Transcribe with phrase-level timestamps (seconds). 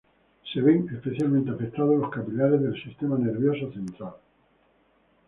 [0.51, 4.15] Se ven especialmente afectados los capilares del sistema nervioso central.